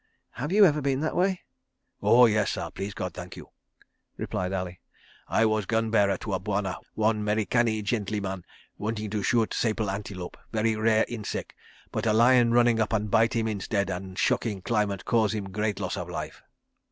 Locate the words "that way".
1.01-1.41